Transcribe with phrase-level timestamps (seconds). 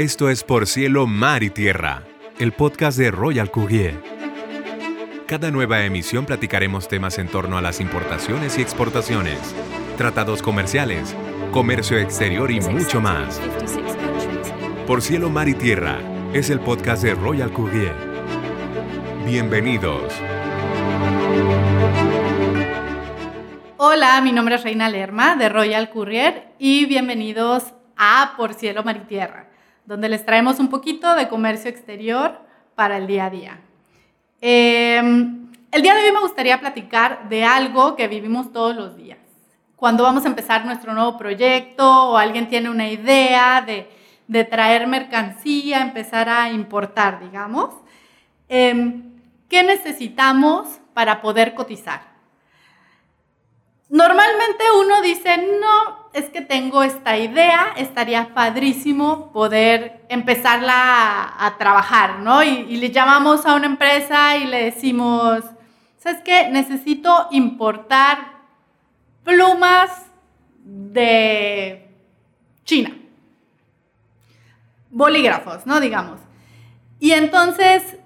[0.00, 2.04] Esto es Por Cielo, Mar y Tierra,
[2.38, 4.02] el podcast de Royal Courier.
[5.26, 9.38] Cada nueva emisión platicaremos temas en torno a las importaciones y exportaciones,
[9.98, 11.14] tratados comerciales,
[11.52, 13.38] comercio exterior y mucho más.
[14.86, 15.98] Por Cielo, Mar y Tierra
[16.32, 17.94] es el podcast de Royal Courier.
[19.26, 20.14] Bienvenidos.
[23.76, 28.96] Hola, mi nombre es Reina Lerma de Royal Courier y bienvenidos a Por Cielo, Mar
[28.96, 29.49] y Tierra
[29.84, 32.38] donde les traemos un poquito de comercio exterior
[32.74, 33.60] para el día a día.
[34.40, 39.18] Em, el día de hoy me gustaría platicar de algo que vivimos todos los días.
[39.76, 43.88] Cuando vamos a empezar nuestro nuevo proyecto o alguien tiene una idea de,
[44.44, 47.70] traer mercancía, empezar a importar, digamos,
[48.48, 49.12] em,
[49.48, 52.09] ¿qué necesitamos para poder cotizar?
[53.90, 62.20] Normalmente uno dice, no, es que tengo esta idea, estaría padrísimo poder empezarla a, trabajar,
[62.20, 62.44] ¿no?
[62.44, 65.42] Y, le llamamos a una empresa y le decimos,
[65.98, 66.48] ¿sabes qué?
[66.50, 68.18] Necesito importar
[69.24, 69.90] plumas
[70.62, 71.90] de
[72.64, 72.96] China.
[74.88, 75.80] Bolígrafos, ¿no?
[75.80, 76.20] Digamos.
[77.00, 77.96] Y entonces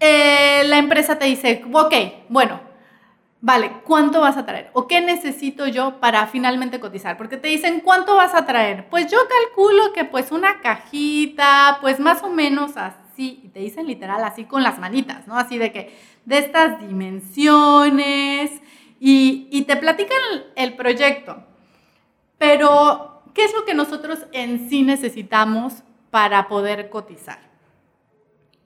[0.00, 1.94] eh, la empresa te dice, ok,
[2.28, 2.65] bueno,
[3.46, 4.70] vale, ¿cuánto vas a traer?
[4.72, 7.16] ¿O qué necesito yo para finalmente cotizar?
[7.16, 8.88] Porque te dicen, ¿cuánto vas a traer?
[8.88, 13.86] Pues yo calculo que pues una cajita, pues más o menos así, y te dicen
[13.86, 15.38] literal así con las manitas, ¿no?
[15.38, 18.50] Así de que, de estas dimensiones,
[18.98, 20.18] y, te platican
[20.56, 21.44] el, proyecto.
[22.38, 27.38] Pero, ¿qué es lo que nosotros en sí necesitamos para poder cotizar?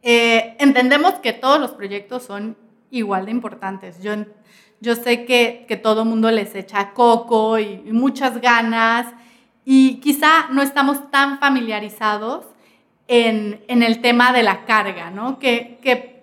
[0.01, 2.57] Eh, entendemos que todos los proyectos son
[2.91, 4.03] igual de importantes.
[4.03, 4.15] Yo
[4.81, 9.07] yo sé que, que todo mundo les echa coco y, muchas ganas
[9.65, 12.47] y quizá no estamos tan familiarizados
[13.07, 15.39] en, el tema de la carga, ¿no?
[15.39, 16.23] Que, que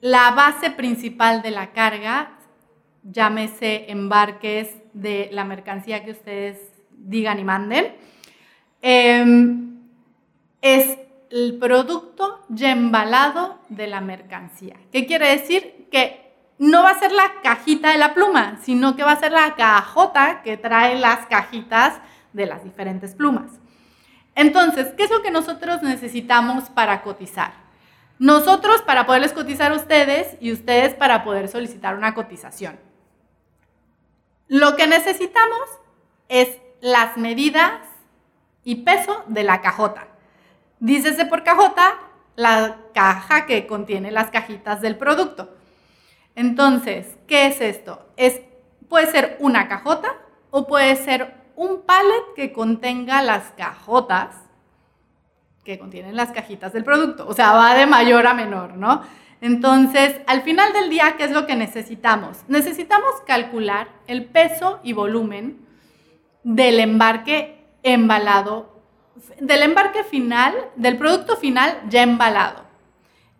[0.00, 2.38] la base principal de la carga,
[3.02, 6.58] llámese embarques de la mercancía que ustedes
[6.90, 7.94] digan y manden,
[8.80, 9.80] em,
[10.62, 10.98] es
[11.30, 14.76] el producto ya embalado de la mercancía.
[14.92, 15.88] ¿Qué quiere decir?
[15.90, 16.27] Que
[16.58, 19.54] no va a ser la cajita de la pluma, sino que va a ser la
[19.54, 22.00] cajota que trae las cajitas
[22.32, 23.50] de las diferentes plumas.
[24.34, 27.52] Entonces, ¿qué es lo que nosotros necesitamos para cotizar?
[28.18, 32.78] Nosotros para poderles cotizar a ustedes y ustedes para poder solicitar una cotización.
[34.48, 35.68] Lo que necesitamos
[36.28, 37.80] es las medidas
[38.64, 40.08] y peso de la cajota.
[40.80, 41.94] Dícese por cajota
[42.34, 45.57] la caja que contiene las cajitas del producto.
[46.38, 48.06] Entonces, ¿qué es esto?
[48.16, 48.40] Es,
[48.88, 50.14] puede ser una cajota
[50.50, 54.36] o puede ser un pallet que contenga las cajotas
[55.64, 57.26] que contienen las cajitas del producto.
[57.26, 59.02] O sea, va de mayor a menor, ¿no?
[59.40, 62.44] Entonces, al final del día, ¿qué es lo que necesitamos?
[62.46, 65.66] Necesitamos calcular el peso y volumen
[66.44, 68.80] del embarque embalado,
[69.40, 72.62] del embarque final, del producto final ya embalado,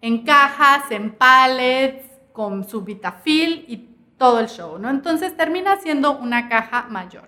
[0.00, 2.07] en cajas, en pallets,
[2.38, 4.90] con su vitafil y todo el show, ¿no?
[4.90, 7.26] Entonces termina siendo una caja mayor.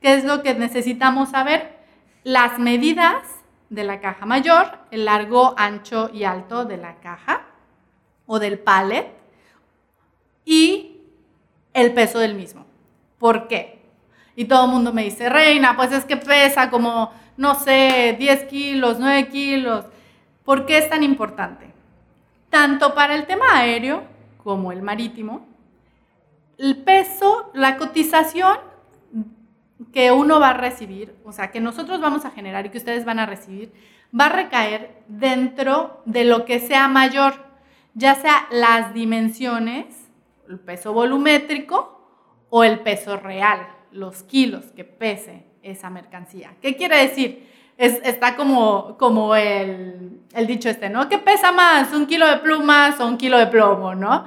[0.00, 1.76] ¿Qué es lo que necesitamos saber?
[2.24, 3.22] Las medidas
[3.68, 7.42] de la caja mayor, el largo, ancho y alto de la caja
[8.24, 9.12] o del pallet
[10.46, 11.02] y
[11.74, 12.64] el peso del mismo.
[13.18, 13.82] ¿Por qué?
[14.36, 18.44] Y todo el mundo me dice, Reina, pues es que pesa como, no sé, 10
[18.44, 19.84] kilos, 9 kilos.
[20.46, 21.66] ¿Por qué es tan importante?
[22.48, 24.15] Tanto para el tema aéreo
[24.46, 25.44] como el marítimo,
[26.56, 28.56] el peso, la cotización
[29.92, 33.04] que uno va a recibir, o sea, que nosotros vamos a generar y que ustedes
[33.04, 33.72] van a recibir,
[34.18, 37.34] va a recaer dentro de lo que sea mayor,
[37.94, 39.86] ya sea las dimensiones,
[40.48, 42.08] el peso volumétrico
[42.48, 46.54] o el peso real, los kilos que pese esa mercancía.
[46.62, 47.50] ¿Qué quiere decir?
[47.78, 51.08] está como, como el, el, dicho este, ¿no?
[51.08, 54.26] ¿Qué pesa más, un kilo de plumas o un kilo de plomo, ¿no?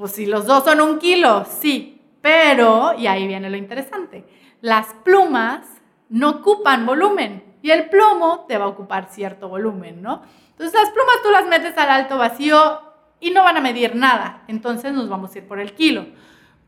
[0.00, 4.24] Pues si los dos son un kilo, sí, pero, y ahí viene lo interesante,
[4.62, 5.66] las plumas
[6.08, 10.22] no ocupan volumen y el plomo te va a ocupar cierto volumen, ¿no?
[10.52, 12.80] Entonces las plumas tú las metes al alto vacío
[13.20, 16.06] y no van a medir nada, entonces nos vamos a ir por el kilo.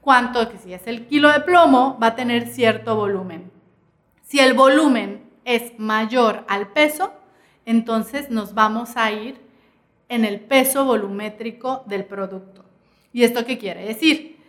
[0.02, 0.50] ¿Cuánto?
[0.50, 3.50] Que si es el kilo de plomo, va a tener cierto volumen.
[4.20, 7.14] Si el volumen es mayor al peso,
[7.64, 9.40] entonces nos vamos a ir
[10.10, 12.61] en el peso volumétrico del producto.
[13.12, 14.40] ¿Y esto qué quiere decir?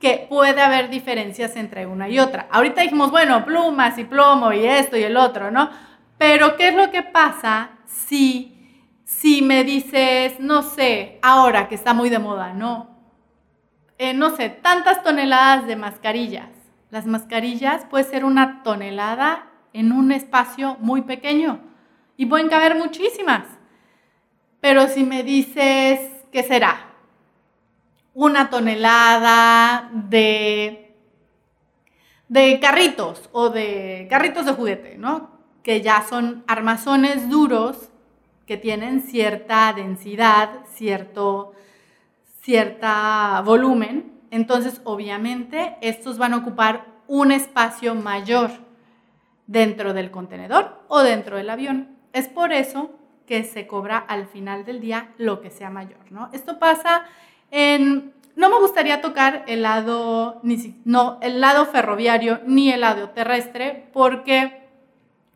[0.00, 2.48] Que puede haber diferencias entre una y otra.
[2.50, 5.70] Ahorita dijimos, bueno, plumas y plomo y esto y el otro, ¿no?
[6.18, 11.94] Pero ¿qué es lo que pasa si, si me dices, no sé, ahora que está
[11.94, 12.94] muy de moda, ¿no?
[13.98, 16.50] Eh, no sé, tantas toneladas de mascarillas.
[16.90, 21.60] Las mascarillas puede ser una tonelada en un espacio muy pequeño
[22.16, 23.44] y pueden caber muchísimas.
[24.60, 26.00] Pero si me dices,
[26.32, 26.93] ¿qué será?
[28.14, 30.94] Una tonelada de,
[32.28, 35.30] de carritos o de carritos de juguete, ¿no?
[35.62, 37.90] Que ya son armazones duros
[38.46, 41.54] que tienen cierta densidad, cierto
[42.44, 44.20] cierta volumen.
[44.30, 48.50] Entonces, obviamente, estos van a ocupar un espacio mayor
[49.46, 51.96] dentro del contenedor o dentro del avión.
[52.12, 52.90] Es por eso
[53.26, 56.28] que se cobra al final del día lo que sea mayor, ¿no?
[56.32, 57.04] Esto pasa
[57.50, 63.88] no me gustaría tocar el lado ni no el lado ferroviario ni el lado terrestre
[63.92, 64.64] porque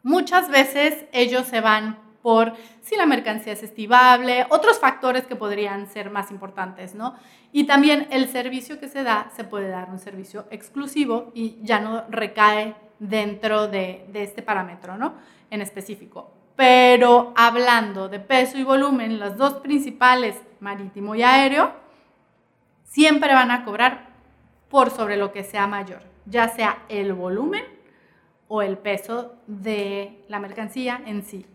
[0.03, 5.87] muchas veces ellos se van por si la mercancía es estivable, otros factores que podrían
[5.87, 7.15] ser más importantes, ¿no?
[7.53, 11.81] Y también el servicio que se da, se puede dar un servicio exclusivo y ya
[11.81, 15.15] no recae dentro de, de este parámetro, ¿no?
[15.51, 16.33] En específico.
[16.57, 21.73] Pero hablando de peso y volumen, las dos principales, marítimo y aéreo,
[22.89, 24.09] siempre van a cobrar
[24.69, 27.65] por sobre lo que sea mayor, ya sea el volumen
[28.49, 31.47] o el peso de la mercancía en sí.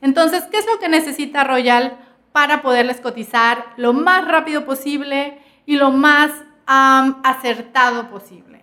[0.00, 1.98] Entonces, ¿qué es lo que necesita Royal
[2.32, 6.30] para poderles cotizar lo más rápido posible y lo más
[6.66, 8.60] acertado posible?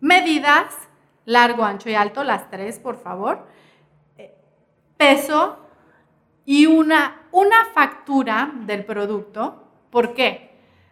[0.00, 0.74] Medidas,
[1.24, 3.46] largo, ancho y alto, las tres, por favor.
[4.18, 4.34] Eh,
[4.96, 5.58] peso
[6.44, 9.62] y una, una factura del producto.
[9.90, 10.45] ¿Por qué?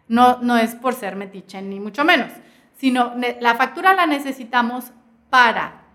[0.07, 2.31] No, no es por ser metiche, ni mucho menos,
[2.77, 4.91] sino la factura la necesitamos
[5.29, 5.85] para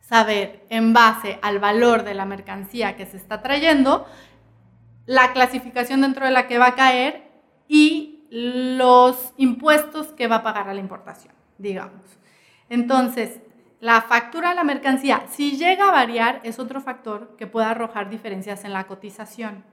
[0.00, 4.06] saber en base al valor de la mercancía que se está trayendo,
[5.06, 7.30] la clasificación dentro de la que va a caer
[7.68, 12.02] y los impuestos que va a pagar a la importación, digamos.
[12.68, 13.40] Entonces,
[13.80, 18.08] la factura de la mercancía, si llega a variar, es otro factor que puede arrojar
[18.08, 19.64] diferencias en la cotización.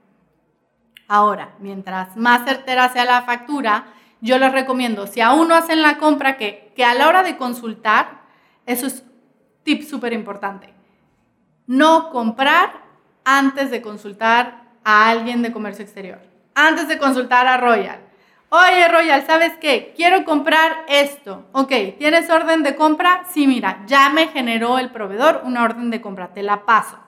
[1.12, 3.86] Ahora, mientras más certera sea la factura,
[4.20, 7.36] yo les recomiendo, si aún no hacen la compra, que, que a la hora de
[7.36, 8.20] consultar,
[8.64, 9.02] eso es
[9.64, 10.72] tip súper importante.
[11.66, 12.84] No comprar
[13.24, 16.20] antes de consultar a alguien de comercio exterior.
[16.54, 17.98] Antes de consultar a Royal.
[18.50, 19.92] Oye, Royal, ¿sabes qué?
[19.96, 21.44] Quiero comprar esto.
[21.50, 23.24] Ok, ¿tienes orden de compra?
[23.28, 27.00] Sí, mira, ya me generó el proveedor una orden de compra, te la paso.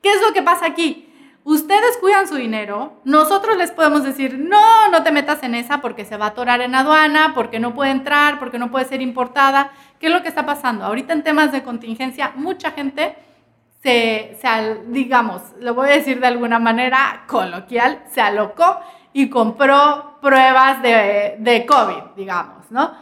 [0.00, 1.09] ¿Qué es lo que pasa aquí?
[1.42, 6.04] Ustedes cuidan su dinero, nosotros les podemos decir, no, no te metas en esa porque
[6.04, 9.70] se va a atorar en aduana, porque no puede entrar, porque no puede ser importada.
[9.98, 10.84] ¿Qué es lo que está pasando?
[10.84, 13.16] Ahorita en temas de contingencia, mucha gente
[13.82, 14.36] se,
[14.88, 18.78] digamos, lo voy a decir de alguna manera coloquial, se alocó
[19.14, 22.92] y compró pruebas de, de COVID, digamos, ¿no?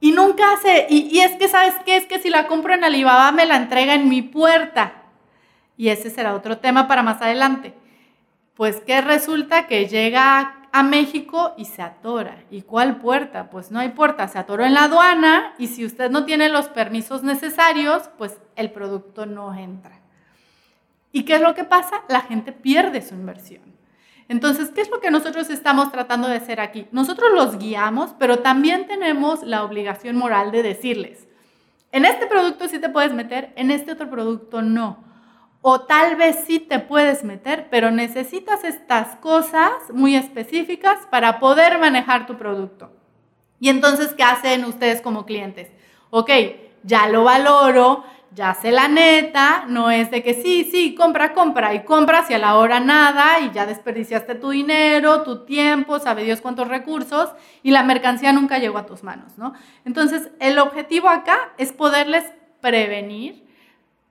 [0.00, 1.96] Y nunca se, y, y es que, ¿sabes qué?
[1.96, 5.03] Es que si la compro en Alibaba me la entrega en mi puerta.
[5.76, 7.74] Y ese será otro tema para más adelante.
[8.54, 12.44] Pues que resulta que llega a México y se atora.
[12.50, 13.50] ¿Y cuál puerta?
[13.50, 16.68] Pues no hay puerta, se atoró en la aduana y si usted no tiene los
[16.68, 20.00] permisos necesarios, pues el producto no entra.
[21.12, 22.02] ¿Y qué es lo que pasa?
[22.08, 23.62] La gente pierde su inversión.
[24.28, 26.88] Entonces, ¿qué es lo que nosotros estamos tratando de hacer aquí?
[26.90, 31.28] Nosotros los guiamos, pero también tenemos la obligación moral de decirles,
[31.92, 35.13] en este producto sí te puedes meter, en este otro producto no
[35.66, 41.78] o tal vez sí te puedes meter, pero necesitas estas cosas muy específicas para poder
[41.78, 42.92] manejar tu producto.
[43.60, 45.70] Y entonces, ¿qué hacen ustedes como clientes?
[46.10, 46.30] Ok,
[46.82, 51.72] ya lo valoro, ya sé la neta, no es de que sí, sí, compra, compra
[51.72, 56.24] y compras y a la hora nada y ya desperdiciaste tu dinero, tu tiempo, sabe
[56.24, 57.30] Dios cuántos recursos
[57.62, 59.54] y la mercancía nunca llegó a tus manos, ¿no?
[59.86, 62.24] Entonces, el objetivo acá es poderles
[62.60, 63.43] prevenir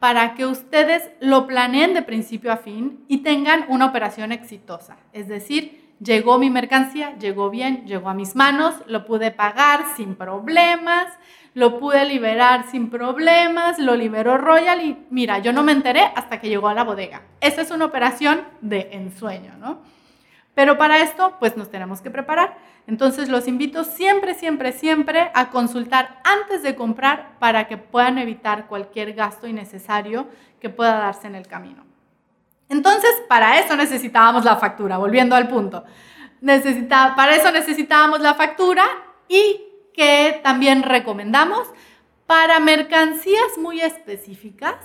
[0.03, 4.97] para que ustedes lo planeen de principio a fin y tengan una operación exitosa.
[5.13, 10.15] Es decir, llegó mi mercancía, llegó bien, llegó a mis manos, lo pude pagar sin
[10.15, 11.07] problemas,
[11.53, 16.41] lo pude liberar sin problemas, lo liberó Royal y mira, yo no me enteré hasta
[16.41, 17.21] que llegó a la bodega.
[17.39, 19.79] Esa es una operación de ensueño, ¿no?
[20.55, 22.57] Pero para esto, pues nos tenemos que preparar.
[22.85, 28.67] Entonces los invito siempre, siempre, siempre a consultar antes de comprar para que puedan evitar
[28.67, 30.27] cualquier gasto innecesario
[30.59, 31.85] que pueda darse en el camino.
[32.69, 35.83] Entonces, para eso necesitábamos la factura, volviendo al punto.
[37.15, 38.83] para eso necesitábamos la factura
[39.27, 39.61] y
[39.93, 41.67] que también recomendamos
[42.25, 44.75] para mercancías muy específicas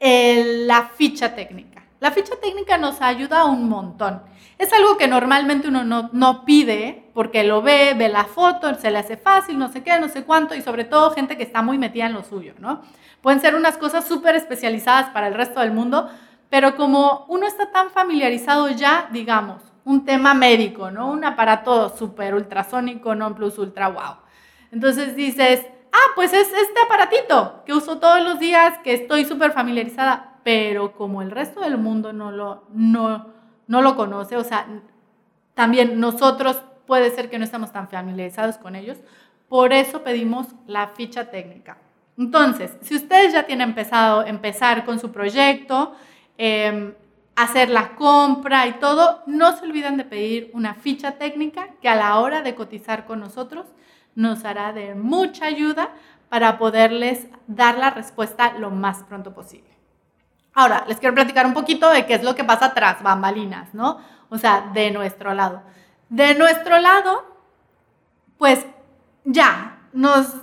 [0.00, 1.82] la ficha técnica.
[2.00, 4.22] La ficha técnica nos ayuda un montón.
[4.58, 8.90] Es algo que normalmente uno no, no, pide porque lo ve, ve la foto, se
[8.90, 11.62] le hace fácil, no sé qué, no sé cuánto, y sobre todo gente que está
[11.62, 12.82] muy metida en lo suyo, ¿no?
[13.20, 16.08] Pueden ser unas cosas súper especializadas para el resto del mundo,
[16.50, 21.10] pero como uno está tan familiarizado ya, digamos, un tema médico, ¿no?
[21.10, 24.22] Un aparato súper ultrasónico, non plus ultra wow.
[24.70, 29.52] Entonces dices, ah, pues es este aparatito que uso todos los días, que estoy súper
[29.52, 33.26] familiarizada, pero como el resto del mundo no lo, no,
[33.66, 34.66] no lo conoce, o sea,
[35.54, 38.98] también nosotros puede ser que no estamos tan familiarizados con ellos,
[39.48, 41.78] por eso pedimos la ficha técnica.
[42.18, 45.94] Entonces, si ustedes ya tienen empezado empezar con su proyecto,
[46.38, 46.94] em,
[47.36, 51.96] hacer la compra y todo, no se olviden de pedir una ficha técnica que a
[51.96, 53.66] la hora de cotizar con nosotros
[54.14, 55.90] nos hará de mucha ayuda
[56.28, 59.73] para poderles dar la respuesta lo más pronto posible.
[60.54, 63.98] Ahora, les quiero platicar un poquito de qué es lo que pasa tras bambalinas, ¿no?
[64.28, 65.62] O sea, de nuestro lado.
[66.08, 67.24] De nuestro lado,
[68.38, 68.64] pues
[69.24, 70.34] ya, nos,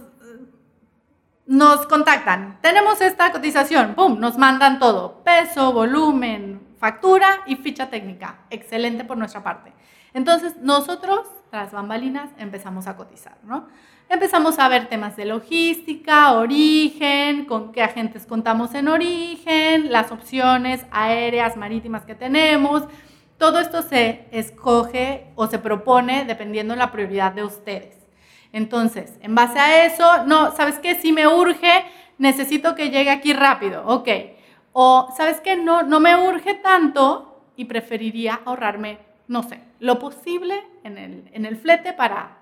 [1.45, 2.59] nos contactan.
[2.61, 4.19] Tenemos esta cotización, ¡pum!
[4.19, 5.23] Nos mandan todo.
[5.23, 8.39] Peso, volumen, factura y ficha técnica.
[8.49, 9.73] Excelente por nuestra parte.
[10.13, 13.67] Entonces, nosotros, tras bambalinas, empezamos a cotizar, ¿no?
[14.13, 20.85] Empezamos a ver temas de logística, origen, con qué agentes contamos en origen, las opciones
[20.91, 22.83] aéreas, marítimas que tenemos.
[23.37, 27.95] Todo esto se escoge o se propone dependiendo de la prioridad de ustedes.
[28.51, 30.95] Entonces, en base a eso, no, ¿sabes qué?
[30.95, 31.85] Si me urge,
[32.17, 34.09] necesito que llegue aquí rápido, ok.
[34.73, 35.55] O, ¿sabes qué?
[35.55, 38.97] No, no me urge tanto y preferiría ahorrarme,
[39.29, 42.40] no sé, lo posible en el, en el flete para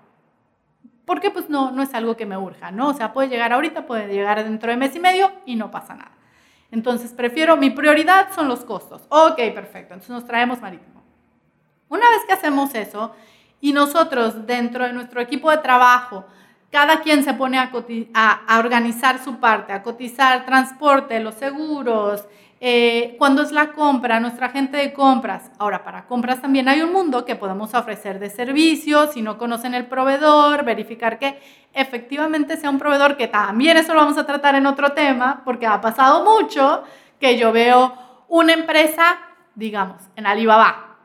[1.04, 2.88] porque pues no, no es algo que me urja, ¿no?
[2.88, 5.94] O sea, puede llegar ahorita, puede llegar dentro de mes y medio y no pasa
[5.94, 6.12] nada.
[6.70, 9.02] Entonces, prefiero, mi prioridad son los costos.
[9.08, 11.02] Ok, perfecto, entonces nos traemos marítimo.
[11.88, 13.12] Una vez que hacemos eso
[13.60, 16.24] y nosotros dentro de nuestro equipo de trabajo,
[16.70, 17.72] cada quien se pone a,
[18.14, 22.24] a, a organizar su parte, a cotizar transporte, los seguros,
[22.62, 25.50] eh, cuando es la compra, nuestra gente de compras.
[25.58, 29.72] Ahora, para compras también hay un mundo que podemos ofrecer de servicios, si no conocen
[29.72, 31.40] el proveedor, verificar que
[31.72, 35.66] efectivamente sea un proveedor, que también eso lo vamos a tratar en otro tema, porque
[35.66, 36.84] ha pasado mucho
[37.18, 37.94] que yo veo
[38.28, 39.18] una empresa,
[39.54, 40.98] digamos, en Alibaba.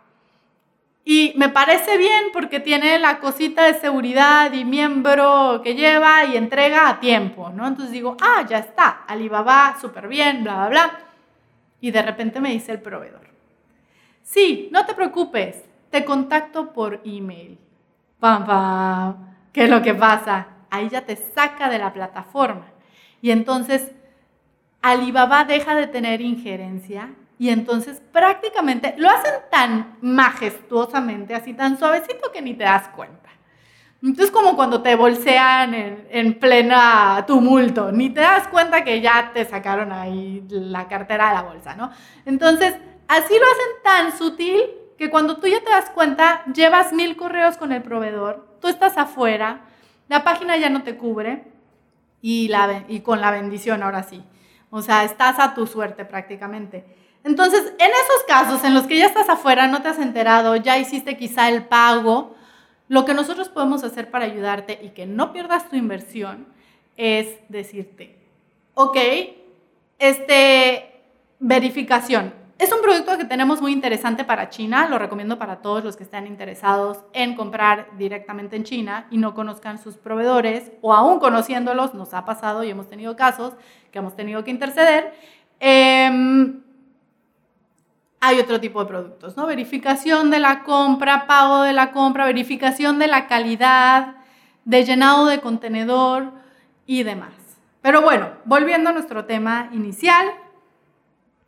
[1.05, 6.35] Y me parece bien porque tiene la cosita de seguridad y miembro que lleva y
[6.35, 7.65] entrega a tiempo, ¿no?
[7.65, 11.05] Entonces digo, ah, ya está, Alibaba, súper bien, bla, bla, bla
[11.85, 13.27] y de repente me dice el proveedor,
[14.23, 17.59] sí, no te preocupes, te contacto por email.
[18.19, 19.35] Pam, pam.
[19.53, 20.47] ¿Qué es lo que pasa?
[20.71, 22.65] Ahí ya te saca de la plataforma.
[23.21, 23.91] Y entonces
[24.81, 32.31] Alibaba deja de tener injerencia y entonces prácticamente lo hacen tan majestuosamente, así tan suavecito
[32.31, 33.24] que ni te das cuenta.
[34.05, 39.45] Entonces como cuando te bolsean en, plena tumulto, ni te das cuenta que ya te
[39.45, 41.89] sacaron ahí la cartera de la bolsa, ¿no?
[42.23, 42.75] Entonces,
[43.07, 44.61] así lo hacen tan sutil
[44.99, 48.95] que cuando tú ya te das cuenta, llevas mil correos con el proveedor, tú estás
[48.99, 49.61] afuera,
[50.07, 51.43] la página ya no te cubre
[52.21, 54.23] y, la, y con la bendición ahora sí.
[54.69, 56.85] O sea, estás a tu suerte prácticamente.
[57.23, 60.77] Entonces, en esos casos en los que ya estás afuera, no te has enterado, ya
[60.77, 62.35] hiciste quizá el pago,
[62.87, 66.47] lo que nosotros podemos hacer para ayudarte y que no pierdas tu inversión
[66.97, 68.15] es decirte,
[68.73, 68.97] ok,
[69.99, 71.01] este,
[71.39, 72.33] verificación.
[72.57, 76.03] Es un producto que tenemos muy interesante para China, lo recomiendo para todos los que
[76.03, 81.93] estén interesados en comprar directamente en China y no conozcan sus proveedores o aún conociéndolos,
[81.93, 83.53] nos ha pasado y hemos tenido casos
[83.91, 85.13] que hemos tenido que interceder.
[85.59, 86.61] Eh,
[88.25, 89.45] hay otro tipo de productos, ¿no?
[89.45, 94.15] Verificación de la compra, pago de la compra, verificación de la calidad,
[94.63, 96.31] de llenado de contenedor
[96.87, 97.33] y demás.
[97.81, 100.25] Pero bueno, volviendo a nuestro tema inicial,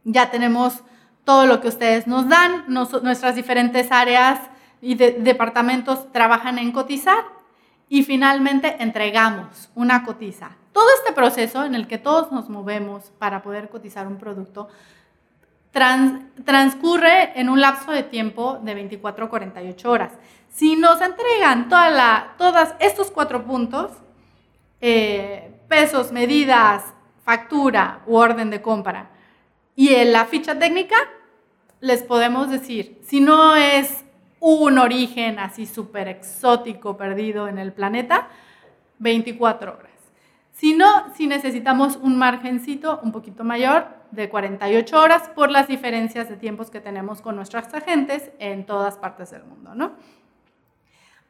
[0.04, 0.84] ya tenemos
[1.24, 4.40] todo lo que ustedes nos dan, nuestras diferentes áreas
[4.80, 7.26] y departamentos trabajan en cotizar
[7.90, 10.52] y finalmente entregamos una cotiza.
[10.74, 14.70] Todo este proceso en el que todos nos movemos para poder cotizar un producto
[16.44, 20.12] transcurre en un lapso de tiempo de 24 a 48 horas.
[20.50, 23.92] Si nos entregan toda todos estos cuatro puntos,
[24.82, 26.84] eh, pesos, medidas,
[27.24, 29.10] factura u orden de compra,
[29.76, 30.98] y en la ficha técnica,
[31.80, 34.04] les podemos decir, si no es
[34.40, 38.28] un origen así súper exótico perdido en el planeta,
[39.00, 39.87] 24 horas.
[40.60, 46.36] Sino si necesitamos un margencito un poquito mayor de 48 horas por las diferencias de
[46.36, 49.92] tiempos que tenemos con nuestros agentes en todas partes del mundo, ¿no?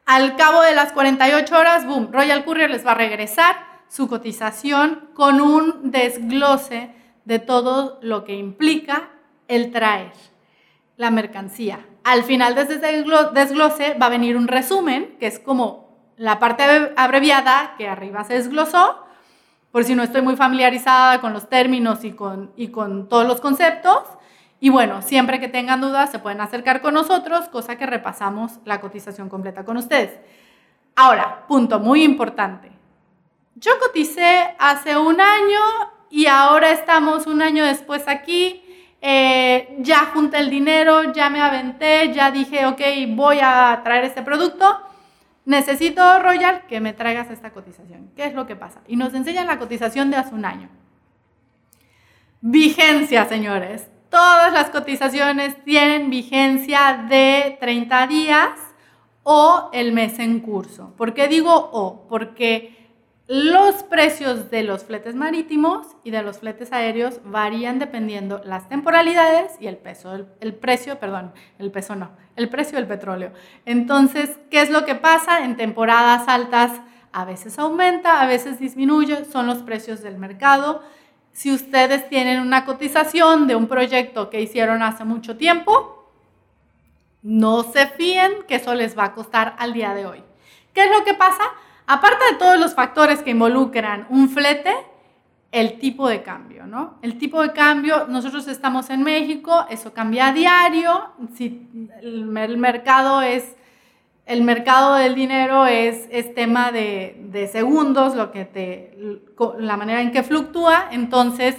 [0.06, 3.56] Al cabo de las 48 horas, boom, Royal Courier les va a regresar
[3.88, 6.94] su cotización con un desglose
[7.26, 9.10] de todo lo que implica
[9.46, 10.12] el traer
[10.96, 11.86] la mercancía.
[12.02, 16.64] Al final de ese desglose va a venir un resumen, que es como la parte
[16.96, 19.04] abreviada que arriba se desglosó,
[19.72, 23.40] por si no estoy muy familiarizada con los términos y con, y con todos los
[23.40, 24.02] conceptos.
[24.60, 28.80] Y bueno, siempre que tengan dudas se pueden acercar con nosotros, cosa que repasamos la
[28.80, 30.18] cotización completa con ustedes.
[30.96, 32.72] Ahora, punto muy importante.
[33.54, 35.60] Yo coticé hace un año
[36.10, 38.64] y ahora estamos un año después aquí.
[39.00, 44.22] Eh, ya junté el dinero, ya me aventé, ya dije, ok, voy a traer este
[44.22, 44.87] producto.
[45.48, 48.10] Necesito, Royal, que me traigas esta cotización.
[48.14, 48.82] ¿Qué es lo que pasa?
[48.86, 50.68] Y nos enseñan la cotización de hace un año.
[52.42, 53.88] Vigencia, señores.
[54.10, 58.50] Todas las cotizaciones tienen vigencia de 30 días
[59.22, 60.92] o el mes en curso.
[60.98, 62.06] ¿Por qué digo o?
[62.10, 62.77] Porque
[63.28, 69.52] los precios de los fletes marítimos y de los fletes aéreos varían dependiendo las temporalidades
[69.60, 73.32] y el peso, el, precio, perdón, el peso no, el precio del petróleo.
[73.66, 75.44] Entonces, ¿qué es lo que pasa?
[75.44, 76.72] En temporadas altas
[77.12, 80.82] a veces aumenta, a veces disminuye, son los precios del mercado.
[81.32, 86.10] Si ustedes tienen una cotización de un proyecto que hicieron hace mucho tiempo,
[87.22, 90.22] no se fíen que eso les va a costar al día de hoy.
[90.72, 91.42] ¿Qué es lo que pasa?
[91.90, 94.74] Aparte de todos los factores que involucran un flete,
[95.50, 96.98] el tipo de cambio, ¿no?
[97.00, 101.66] El tipo de cambio, nosotros estamos en México, eso cambia a diario, si
[102.02, 103.56] el, mercado es,
[104.26, 109.22] el mercado del dinero es, es tema de, de, segundos, lo que te,
[109.58, 111.56] la manera en que fluctúa, entonces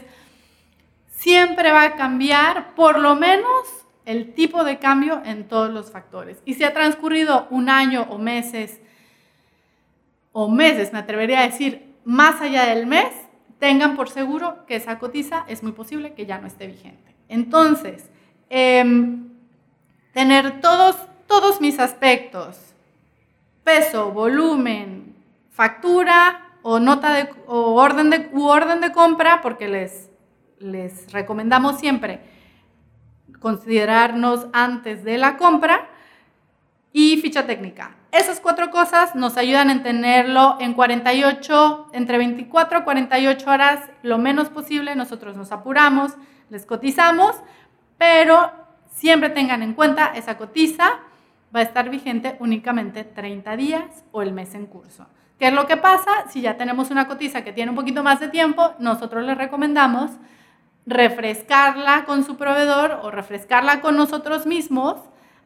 [1.09, 3.65] siempre va a cambiar por lo menos
[4.05, 6.37] el tipo de cambio en todos los factores.
[6.45, 8.79] Y si ha transcurrido un año o meses
[10.31, 13.11] o meses, me atrevería a decir, más allá del mes,
[13.59, 17.15] tengan por seguro que esa cotiza es muy posible que ya no esté vigente.
[17.27, 18.09] Entonces,
[18.49, 19.29] em,
[20.13, 20.95] tener todos,
[21.27, 22.73] todos mis aspectos,
[23.63, 25.15] peso, volumen,
[25.51, 30.09] factura o nota de, o orden de, orden de compra, porque les,
[30.59, 32.21] les recomendamos siempre
[33.39, 35.87] considerarnos antes de la compra,
[36.91, 37.95] y ficha técnica.
[38.11, 44.17] Esas cuatro cosas nos ayudan a tenerlo en 48, entre 24 a 48 horas, lo
[44.17, 44.95] menos posible.
[44.95, 46.13] Nosotros nos apuramos,
[46.49, 47.35] les cotizamos,
[47.97, 48.51] pero
[48.91, 50.99] siempre tengan en cuenta, esa cotiza
[51.55, 55.05] va a estar vigente únicamente 30 días o el mes en curso.
[55.37, 56.25] ¿Qué es lo que pasa?
[56.29, 60.11] Si ya tenemos una cotiza que tiene un poquito más de tiempo, nosotros les recomendamos
[60.85, 64.97] refrescarla con su proveedor o refrescarla con nosotros mismos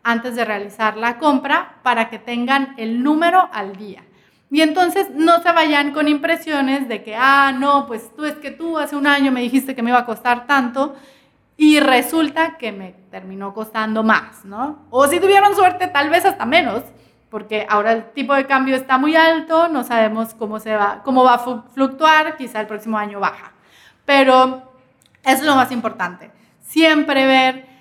[0.03, 4.03] antes de realizar la compra para que tengan el número al día.
[4.51, 8.51] Y entonces no se vayan con impresiones de que, ah, no, pues tú es que
[8.51, 10.95] tú hace un año me dijiste que me iba a costar tanto
[11.57, 14.85] y resulta que me terminó costando más, ¿no?
[14.89, 16.83] O si tuvieron suerte, tal vez hasta menos,
[17.29, 21.23] porque ahora el tipo de cambio está muy alto, no sabemos cómo, se va, cómo
[21.23, 21.39] va a
[21.73, 23.53] fluctuar, quizá el próximo año baja.
[24.05, 24.71] Pero
[25.23, 27.72] es lo más importante, siempre ver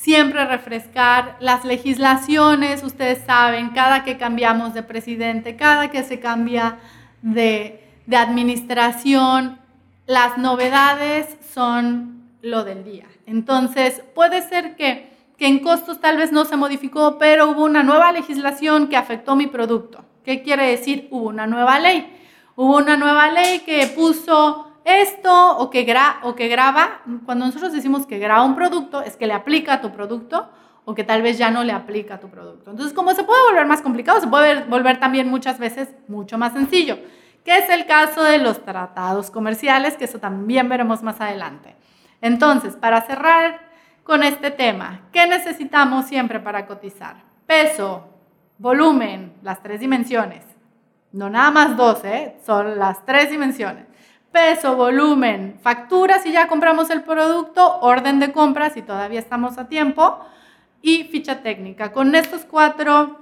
[0.00, 6.78] siempre refrescar las legislaciones, ustedes saben, cada que cambiamos de presidente, cada que se cambia
[7.20, 9.58] de, administración,
[10.06, 13.04] las novedades son lo del día.
[13.26, 17.82] Entonces, puede ser que, que en costos tal vez no se modificó, pero hubo una
[17.82, 20.02] nueva legislación que afectó mi producto.
[20.24, 21.08] ¿Qué quiere decir?
[21.10, 22.10] Hubo una nueva ley.
[22.56, 28.06] Hubo una nueva ley que puso esto o que, o que graba, cuando nosotros decimos
[28.06, 30.48] que graba un producto, es que le aplica a tu producto
[30.84, 32.70] o que tal vez ya no le aplica a tu producto.
[32.70, 36.52] Entonces, como se puede volver más complicado, se puede volver también muchas veces mucho más
[36.52, 36.98] sencillo,
[37.44, 41.76] que es el caso de los tratados comerciales, que eso también veremos más adelante.
[42.20, 43.70] Entonces, para cerrar
[44.02, 47.16] con este tema, ¿qué necesitamos siempre para cotizar?
[47.46, 48.08] Peso,
[48.58, 50.44] volumen, las tres dimensiones.
[51.12, 52.36] No nada más dos, ¿eh?
[52.44, 53.89] son las tres dimensiones
[54.32, 59.68] peso, volumen, factura si ya compramos el producto, orden de compra si todavía estamos a
[59.68, 60.20] tiempo
[60.82, 61.92] y ficha técnica.
[61.92, 63.20] Con estos cuatro,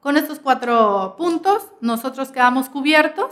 [0.00, 3.30] con estos cuatro puntos nosotros quedamos cubiertos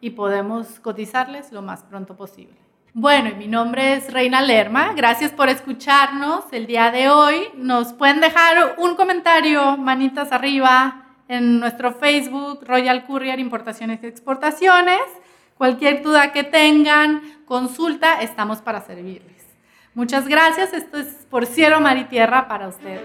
[0.00, 2.56] y podemos cotizarles lo más pronto posible.
[2.92, 4.92] Bueno, mi nombre es Reina Lerma.
[4.94, 7.48] Gracias por escucharnos el día de hoy.
[7.54, 15.00] Nos pueden dejar un comentario, manitas arriba, en nuestro Facebook, Royal Courier Importaciones y Exportaciones
[15.60, 19.44] Cualquier duda que tengan, consulta, estamos para servirles.
[19.92, 20.72] Muchas gracias.
[20.72, 23.02] Esto es Por Cielo, Mar y Tierra para ustedes.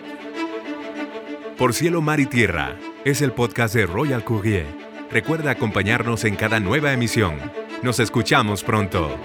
[1.57, 4.67] Por Cielo, Mar y Tierra es el podcast de Royal Courier.
[5.11, 7.35] Recuerda acompañarnos en cada nueva emisión.
[7.83, 9.19] Nos escuchamos pronto.